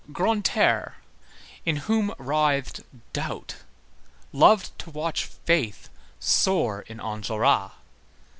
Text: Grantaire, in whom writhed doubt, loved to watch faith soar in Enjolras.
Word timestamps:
Grantaire, 0.11 0.95
in 1.63 1.75
whom 1.85 2.11
writhed 2.17 2.79
doubt, 3.13 3.57
loved 4.33 4.71
to 4.79 4.89
watch 4.89 5.25
faith 5.25 5.89
soar 6.19 6.81
in 6.87 6.97
Enjolras. 6.99 7.69